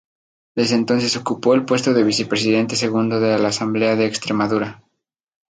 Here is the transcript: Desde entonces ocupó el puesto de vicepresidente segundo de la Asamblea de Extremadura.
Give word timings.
Desde 0.55 0.73
entonces 0.77 1.15
ocupó 1.15 1.53
el 1.53 1.63
puesto 1.63 1.93
de 1.93 2.03
vicepresidente 2.03 2.75
segundo 2.75 3.19
de 3.19 3.37
la 3.37 3.49
Asamblea 3.49 3.95
de 3.95 4.07
Extremadura. 4.07 4.81